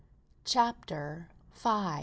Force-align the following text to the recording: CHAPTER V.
CHAPTER 0.45 1.29
V. 1.53 1.69